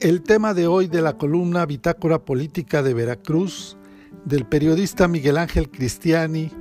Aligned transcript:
El 0.00 0.22
tema 0.22 0.54
de 0.54 0.68
hoy 0.68 0.86
de 0.86 1.02
la 1.02 1.14
columna 1.14 1.66
Bitácora 1.66 2.20
Política 2.24 2.84
de 2.84 2.94
Veracruz 2.94 3.76
del 4.24 4.46
periodista 4.46 5.08
Miguel 5.08 5.36
Ángel 5.36 5.72
Cristiani 5.72 6.52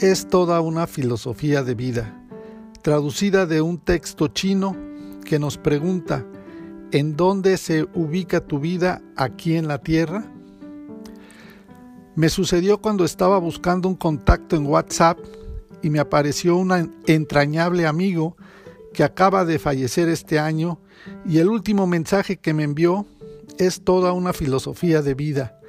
es 0.00 0.26
toda 0.26 0.60
una 0.60 0.88
filosofía 0.88 1.62
de 1.62 1.76
vida, 1.76 2.20
traducida 2.82 3.46
de 3.46 3.60
un 3.60 3.78
texto 3.78 4.26
chino 4.26 4.76
que 5.24 5.38
nos 5.38 5.58
pregunta, 5.58 6.26
¿en 6.90 7.14
dónde 7.16 7.56
se 7.56 7.84
ubica 7.94 8.44
tu 8.44 8.58
vida 8.58 9.00
aquí 9.14 9.54
en 9.54 9.68
la 9.68 9.78
Tierra? 9.78 10.24
Me 12.16 12.28
sucedió 12.30 12.78
cuando 12.78 13.04
estaba 13.04 13.38
buscando 13.38 13.88
un 13.88 13.94
contacto 13.94 14.56
en 14.56 14.66
WhatsApp 14.66 15.20
y 15.82 15.90
me 15.90 16.00
apareció 16.00 16.56
un 16.56 16.92
entrañable 17.06 17.86
amigo 17.86 18.36
que 18.92 19.04
acaba 19.04 19.44
de 19.44 19.60
fallecer 19.60 20.08
este 20.08 20.40
año 20.40 20.80
y 21.26 21.38
el 21.38 21.48
último 21.48 21.86
mensaje 21.86 22.36
que 22.36 22.54
me 22.54 22.64
envió 22.64 23.06
es 23.58 23.82
toda 23.82 24.12
una 24.12 24.32
filosofía 24.32 25.02
de 25.02 25.14
vida, 25.14 25.60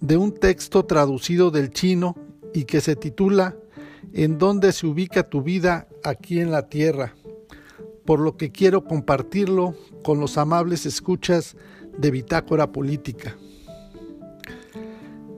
de 0.00 0.16
un 0.16 0.32
texto 0.32 0.84
traducido 0.84 1.50
del 1.50 1.70
chino 1.70 2.16
y 2.54 2.64
que 2.64 2.80
se 2.80 2.96
titula 2.96 3.56
¿En 4.12 4.38
dónde 4.38 4.72
se 4.72 4.86
ubica 4.86 5.28
tu 5.28 5.42
vida 5.42 5.86
aquí 6.02 6.40
en 6.40 6.50
la 6.50 6.68
tierra? 6.68 7.14
Por 8.04 8.20
lo 8.20 8.36
que 8.36 8.50
quiero 8.50 8.84
compartirlo 8.84 9.74
con 10.02 10.18
los 10.18 10.38
amables 10.38 10.86
escuchas 10.86 11.56
de 11.98 12.10
Bitácora 12.10 12.72
Política. 12.72 13.36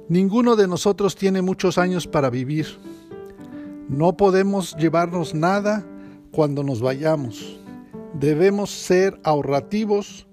Ninguno 0.09 0.57
de 0.57 0.69
nosotros 0.69 1.17
tiene 1.17 1.43
muchos 1.43 1.79
años 1.79 2.07
para 2.07 2.31
vivir. 2.31 2.67
No 3.89 4.17
podemos 4.17 4.77
llevarnos 4.77 5.35
nada 5.35 5.85
cuando 6.31 6.63
nos 6.63 6.81
vayamos. 6.81 7.61
Debemos 8.15 8.71
ser 8.71 9.21
ahorrativos, 9.23 10.27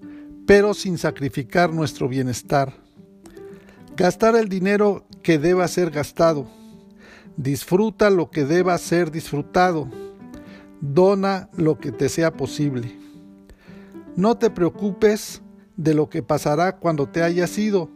pero 0.45 0.73
sin 0.73 0.97
sacrificar 0.97 1.71
nuestro 1.73 2.07
bienestar. 2.07 2.73
Gastar 3.95 4.35
el 4.35 4.49
dinero 4.49 5.05
que 5.21 5.37
deba 5.37 5.67
ser 5.67 5.91
gastado. 5.91 6.47
Disfruta 7.35 8.09
lo 8.09 8.31
que 8.31 8.45
deba 8.45 8.77
ser 8.77 9.11
disfrutado. 9.11 9.89
Dona 10.81 11.49
lo 11.55 11.79
que 11.79 11.91
te 11.91 12.09
sea 12.09 12.33
posible. 12.33 12.97
No 14.15 14.37
te 14.37 14.49
preocupes 14.49 15.41
de 15.75 15.93
lo 15.93 16.09
que 16.09 16.23
pasará 16.23 16.77
cuando 16.77 17.07
te 17.07 17.21
hayas 17.21 17.57
ido, 17.57 17.89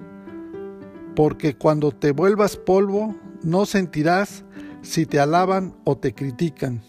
porque 1.16 1.55
cuando 1.55 1.91
te 1.91 2.11
vuelvas 2.11 2.55
polvo 2.55 3.16
no 3.43 3.66
sentirás 3.66 4.43
si 4.81 5.05
te 5.05 5.19
alaban 5.19 5.75
o 5.83 5.97
te 5.97 6.13
critican. 6.13 6.81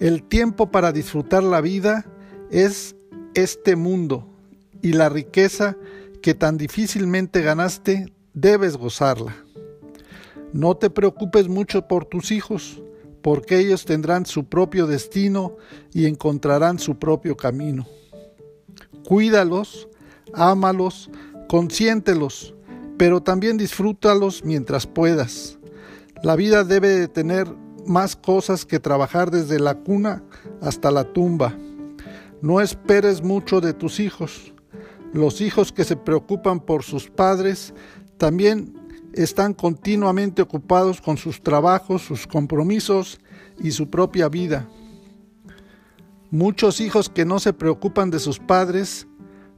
El 0.00 0.22
tiempo 0.22 0.70
para 0.70 0.92
disfrutar 0.92 1.42
la 1.42 1.60
vida 1.60 2.06
es 2.50 2.94
este 3.34 3.74
mundo 3.74 4.28
y 4.80 4.92
la 4.92 5.08
riqueza 5.08 5.76
que 6.22 6.34
tan 6.34 6.56
difícilmente 6.56 7.42
ganaste 7.42 8.12
debes 8.32 8.76
gozarla. 8.76 9.36
No 10.52 10.76
te 10.76 10.88
preocupes 10.88 11.48
mucho 11.48 11.88
por 11.88 12.04
tus 12.04 12.30
hijos, 12.30 12.80
porque 13.22 13.58
ellos 13.58 13.84
tendrán 13.84 14.24
su 14.24 14.44
propio 14.44 14.86
destino 14.86 15.56
y 15.92 16.06
encontrarán 16.06 16.78
su 16.78 16.98
propio 16.98 17.36
camino. 17.36 17.86
Cuídalos, 19.04 19.88
ámalos, 20.32 21.10
consiéntelos, 21.48 22.54
pero 22.96 23.20
también 23.20 23.56
disfrútalos 23.56 24.44
mientras 24.44 24.86
puedas. 24.86 25.58
La 26.22 26.36
vida 26.36 26.62
debe 26.62 26.88
de 26.88 27.08
tener 27.08 27.48
más 27.88 28.16
cosas 28.16 28.64
que 28.64 28.78
trabajar 28.78 29.30
desde 29.30 29.58
la 29.58 29.74
cuna 29.74 30.22
hasta 30.60 30.90
la 30.90 31.04
tumba. 31.04 31.56
No 32.40 32.60
esperes 32.60 33.22
mucho 33.22 33.60
de 33.60 33.72
tus 33.72 34.00
hijos. 34.00 34.52
Los 35.12 35.40
hijos 35.40 35.72
que 35.72 35.84
se 35.84 35.96
preocupan 35.96 36.60
por 36.60 36.82
sus 36.82 37.08
padres 37.08 37.74
también 38.18 38.74
están 39.14 39.54
continuamente 39.54 40.42
ocupados 40.42 41.00
con 41.00 41.16
sus 41.16 41.42
trabajos, 41.42 42.02
sus 42.02 42.26
compromisos 42.26 43.18
y 43.58 43.70
su 43.70 43.88
propia 43.88 44.28
vida. 44.28 44.68
Muchos 46.30 46.80
hijos 46.80 47.08
que 47.08 47.24
no 47.24 47.40
se 47.40 47.52
preocupan 47.52 48.10
de 48.10 48.18
sus 48.18 48.38
padres 48.38 49.08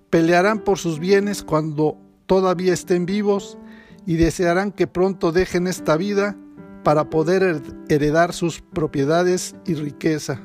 pelearán 0.08 0.60
por 0.60 0.78
sus 0.78 1.00
bienes 1.00 1.42
cuando 1.42 1.98
todavía 2.26 2.72
estén 2.72 3.06
vivos 3.06 3.58
y 4.06 4.14
desearán 4.14 4.70
que 4.72 4.86
pronto 4.86 5.32
dejen 5.32 5.66
esta 5.66 5.96
vida 5.96 6.36
para 6.82 7.10
poder 7.10 7.62
heredar 7.88 8.32
sus 8.32 8.60
propiedades 8.60 9.54
y 9.66 9.74
riqueza. 9.74 10.40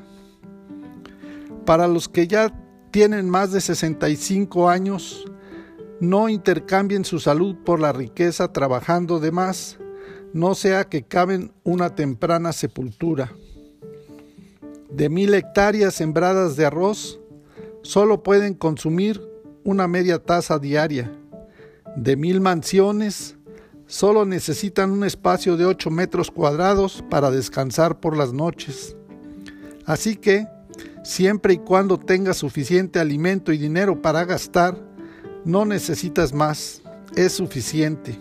Para 1.64 1.88
los 1.88 2.08
que 2.08 2.28
ya 2.28 2.52
tienen 2.90 3.28
más 3.28 3.52
de 3.52 3.60
65 3.60 4.68
años, 4.68 5.24
no 6.00 6.28
intercambien 6.28 7.04
su 7.04 7.18
salud 7.20 7.56
por 7.64 7.80
la 7.80 7.92
riqueza 7.92 8.52
trabajando 8.52 9.18
de 9.18 9.32
más, 9.32 9.78
no 10.32 10.54
sea 10.54 10.84
que 10.84 11.02
caben 11.02 11.52
una 11.64 11.94
temprana 11.94 12.52
sepultura. 12.52 13.32
De 14.90 15.08
mil 15.08 15.34
hectáreas 15.34 15.94
sembradas 15.94 16.56
de 16.56 16.66
arroz, 16.66 17.18
solo 17.82 18.22
pueden 18.22 18.54
consumir 18.54 19.20
una 19.64 19.88
media 19.88 20.18
taza 20.18 20.58
diaria. 20.58 21.10
De 21.96 22.16
mil 22.16 22.40
mansiones, 22.40 23.35
solo 23.86 24.24
necesitan 24.24 24.90
un 24.90 25.04
espacio 25.04 25.56
de 25.56 25.66
8 25.66 25.90
metros 25.90 26.30
cuadrados 26.30 27.04
para 27.08 27.30
descansar 27.30 28.00
por 28.00 28.16
las 28.16 28.32
noches. 28.32 28.96
Así 29.84 30.16
que, 30.16 30.46
siempre 31.04 31.54
y 31.54 31.58
cuando 31.58 31.98
tengas 31.98 32.38
suficiente 32.38 32.98
alimento 32.98 33.52
y 33.52 33.58
dinero 33.58 34.02
para 34.02 34.24
gastar, 34.24 34.76
no 35.44 35.64
necesitas 35.64 36.32
más, 36.32 36.82
es 37.14 37.32
suficiente. 37.32 38.18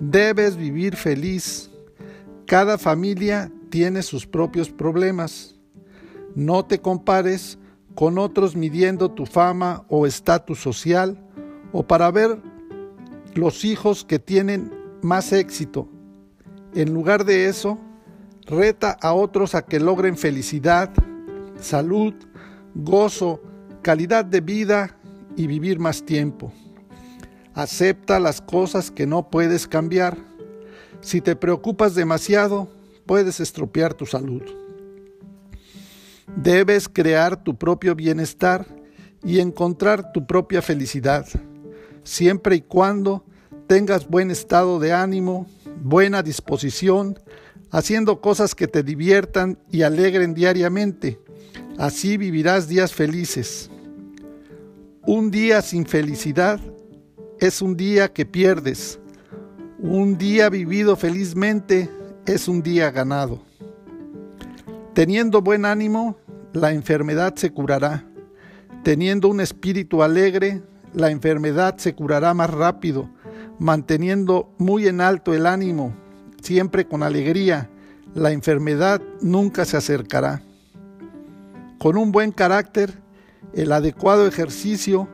Debes 0.00 0.56
vivir 0.56 0.96
feliz. 0.96 1.70
Cada 2.46 2.78
familia 2.78 3.52
tiene 3.70 4.02
sus 4.02 4.26
propios 4.26 4.70
problemas. 4.70 5.54
No 6.34 6.64
te 6.64 6.80
compares 6.80 7.58
con 7.94 8.18
otros 8.18 8.54
midiendo 8.54 9.10
tu 9.10 9.26
fama 9.26 9.84
o 9.88 10.06
estatus 10.06 10.58
social 10.60 11.18
o 11.72 11.86
para 11.86 12.10
ver 12.10 12.40
los 13.38 13.64
hijos 13.64 14.04
que 14.04 14.18
tienen 14.18 14.72
más 15.00 15.32
éxito. 15.32 15.88
En 16.74 16.92
lugar 16.92 17.24
de 17.24 17.46
eso, 17.46 17.78
reta 18.46 18.96
a 19.00 19.14
otros 19.14 19.54
a 19.54 19.62
que 19.62 19.78
logren 19.78 20.16
felicidad, 20.16 20.90
salud, 21.60 22.14
gozo, 22.74 23.40
calidad 23.82 24.24
de 24.24 24.40
vida 24.40 24.98
y 25.36 25.46
vivir 25.46 25.78
más 25.78 26.04
tiempo. 26.04 26.52
Acepta 27.54 28.18
las 28.18 28.40
cosas 28.40 28.90
que 28.90 29.06
no 29.06 29.30
puedes 29.30 29.68
cambiar. 29.68 30.18
Si 31.00 31.20
te 31.20 31.36
preocupas 31.36 31.94
demasiado, 31.94 32.68
puedes 33.06 33.38
estropear 33.38 33.94
tu 33.94 34.04
salud. 34.04 34.42
Debes 36.36 36.88
crear 36.88 37.42
tu 37.42 37.56
propio 37.56 37.94
bienestar 37.94 38.66
y 39.24 39.38
encontrar 39.38 40.12
tu 40.12 40.26
propia 40.26 40.60
felicidad 40.60 41.26
siempre 42.08 42.56
y 42.56 42.60
cuando 42.62 43.22
tengas 43.68 44.08
buen 44.08 44.30
estado 44.30 44.80
de 44.80 44.92
ánimo, 44.92 45.46
buena 45.82 46.22
disposición, 46.22 47.20
haciendo 47.70 48.20
cosas 48.20 48.54
que 48.54 48.66
te 48.66 48.82
diviertan 48.82 49.58
y 49.70 49.82
alegren 49.82 50.34
diariamente. 50.34 51.20
Así 51.76 52.16
vivirás 52.16 52.66
días 52.66 52.92
felices. 52.94 53.70
Un 55.06 55.30
día 55.30 55.62
sin 55.62 55.86
felicidad 55.86 56.58
es 57.40 57.62
un 57.62 57.76
día 57.76 58.12
que 58.12 58.24
pierdes. 58.24 58.98
Un 59.78 60.16
día 60.16 60.48
vivido 60.48 60.96
felizmente 60.96 61.90
es 62.26 62.48
un 62.48 62.62
día 62.62 62.90
ganado. 62.90 63.42
Teniendo 64.94 65.42
buen 65.42 65.66
ánimo, 65.66 66.16
la 66.54 66.72
enfermedad 66.72 67.34
se 67.36 67.50
curará. 67.52 68.04
Teniendo 68.82 69.28
un 69.28 69.40
espíritu 69.40 70.02
alegre, 70.02 70.62
la 70.94 71.10
enfermedad 71.10 71.76
se 71.76 71.94
curará 71.94 72.32
más 72.32 72.50
rápido, 72.50 73.10
manteniendo 73.58 74.52
muy 74.58 74.86
en 74.86 75.00
alto 75.00 75.34
el 75.34 75.46
ánimo, 75.46 75.94
siempre 76.42 76.86
con 76.86 77.02
alegría. 77.02 77.70
La 78.14 78.32
enfermedad 78.32 79.02
nunca 79.20 79.64
se 79.64 79.76
acercará. 79.76 80.42
Con 81.78 81.96
un 81.96 82.10
buen 82.10 82.32
carácter, 82.32 82.92
el 83.52 83.72
adecuado 83.72 84.26
ejercicio, 84.26 85.08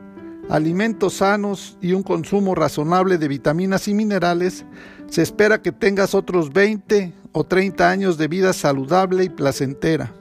alimentos 0.49 1.15
sanos 1.15 1.77
y 1.81 1.93
un 1.93 2.03
consumo 2.03 2.55
razonable 2.55 3.17
de 3.17 3.27
vitaminas 3.27 3.87
y 3.87 3.93
minerales, 3.93 4.65
se 5.07 5.21
espera 5.21 5.61
que 5.61 5.71
tengas 5.71 6.15
otros 6.15 6.51
20 6.51 7.13
o 7.31 7.43
30 7.43 7.89
años 7.89 8.17
de 8.17 8.27
vida 8.27 8.53
saludable 8.53 9.23
y 9.23 9.29
placentera. 9.29 10.13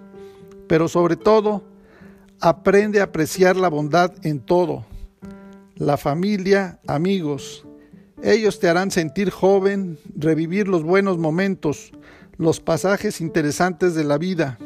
Pero 0.67 0.89
sobre 0.89 1.17
todo, 1.17 1.65
aprende 2.41 3.01
a 3.01 3.05
apreciar 3.05 3.57
la 3.57 3.69
bondad 3.69 4.13
en 4.23 4.41
todo, 4.41 4.85
la 5.77 5.97
familia, 5.97 6.81
amigos. 6.87 7.67
Ellos 8.25 8.59
te 8.59 8.71
harán 8.71 8.91
sentir 8.91 9.29
joven, 9.29 9.99
revivir 10.17 10.67
los 10.67 10.83
buenos 10.83 11.19
momentos, 11.19 11.93
los 12.39 12.59
pasajes 12.59 13.21
interesantes 13.21 13.95
de 13.95 14.03
la 14.03 14.17
vida. 14.17 14.59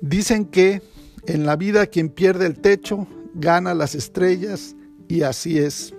Dicen 0.00 0.46
que 0.46 0.80
en 1.26 1.44
la 1.44 1.54
vida 1.54 1.86
quien 1.86 2.08
pierde 2.08 2.46
el 2.46 2.58
techo 2.58 3.06
gana 3.34 3.74
las 3.74 3.94
estrellas 3.94 4.74
y 5.06 5.20
así 5.20 5.58
es. 5.58 5.92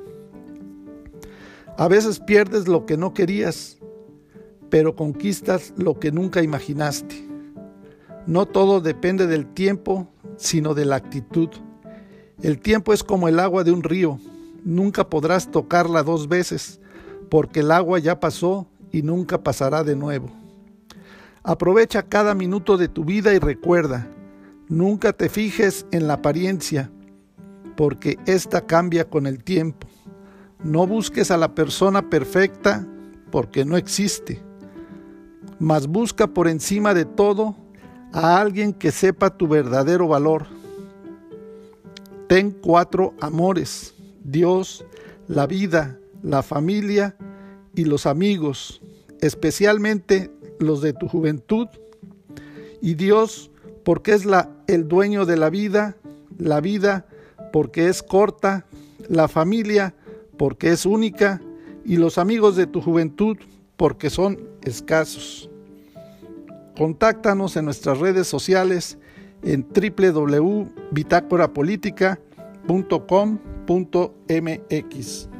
A 1.78 1.88
veces 1.88 2.20
pierdes 2.20 2.68
lo 2.68 2.88
que 2.88 2.98
no 2.98 3.14
querías, 3.14 3.78
pero 4.72 4.96
conquistas 4.96 5.76
lo 5.78 6.00
que 6.00 6.12
nunca 6.12 6.42
imaginaste. 6.42 7.24
No 8.26 8.48
todo 8.48 8.82
depende 8.82 9.28
del 9.28 9.46
tiempo, 9.46 10.12
sino 10.38 10.74
de 10.74 10.86
la 10.86 10.96
actitud. 10.96 11.50
El 12.42 12.58
tiempo 12.58 12.94
es 12.94 13.04
como 13.04 13.28
el 13.28 13.40
agua 13.40 13.64
de 13.64 13.72
un 13.72 13.84
río. 13.84 14.18
Nunca 14.64 15.10
podrás 15.10 15.52
tocarla 15.52 16.04
dos 16.04 16.28
veces, 16.28 16.80
porque 17.30 17.62
el 17.62 17.72
agua 17.72 18.00
ya 18.00 18.20
pasó 18.20 18.68
y 18.92 19.02
nunca 19.02 19.44
pasará 19.44 19.84
de 19.84 19.96
nuevo. 19.96 20.30
Aprovecha 21.44 22.04
cada 22.04 22.34
minuto 22.34 22.78
de 22.78 22.88
tu 22.88 23.04
vida 23.04 23.34
y 23.34 23.40
recuerda, 23.40 24.08
nunca 24.70 25.12
te 25.12 25.28
fijes 25.28 25.86
en 25.92 26.08
la 26.08 26.14
apariencia, 26.16 26.90
porque 27.76 28.18
ésta 28.26 28.66
cambia 28.66 29.10
con 29.10 29.28
el 29.28 29.44
tiempo. 29.44 29.88
No 30.64 30.88
busques 30.88 31.32
a 31.32 31.38
la 31.38 31.54
persona 31.54 32.10
perfecta, 32.10 32.88
porque 33.32 33.66
no 33.66 33.76
existe, 33.76 34.42
mas 35.60 35.88
busca 35.88 36.28
por 36.28 36.48
encima 36.48 36.94
de 36.94 37.04
todo 37.04 37.56
a 38.14 38.40
alguien 38.40 38.72
que 38.72 38.92
sepa 38.92 39.36
tu 39.36 39.48
verdadero 39.48 40.08
valor. 40.08 40.46
Ten 42.28 42.52
cuatro 42.52 43.14
amores, 43.20 43.94
Dios, 44.24 44.86
la 45.28 45.48
vida, 45.48 46.00
la 46.22 46.44
familia 46.44 47.16
y 47.76 47.86
los 47.86 48.06
amigos, 48.06 48.82
especialmente 49.22 50.32
los 50.60 50.82
de 50.82 50.94
tu 50.94 51.08
juventud, 51.08 51.68
y 52.82 52.96
Dios 52.96 53.52
porque 53.84 54.14
es 54.14 54.26
el 54.68 54.88
dueño 54.88 55.26
de 55.26 55.38
la 55.38 55.50
vida, 55.50 55.98
la 56.38 56.62
vida 56.62 57.06
porque 57.52 57.88
es 57.90 58.04
corta, 58.04 58.66
la 59.08 59.28
familia 59.28 59.96
porque 60.38 60.72
es 60.72 60.86
única, 60.86 61.42
y 61.86 61.98
los 61.98 62.18
amigos 62.18 62.56
de 62.56 62.68
tu 62.68 62.82
juventud 62.82 63.38
porque 63.76 64.10
son 64.10 64.40
escasos. 64.64 65.50
Contáctanos 66.78 67.56
en 67.58 67.66
nuestras 67.66 68.00
redes 68.00 68.28
sociales 68.28 68.98
en 69.44 69.64
www.bitácorapolítica.com.mx. 72.68 75.33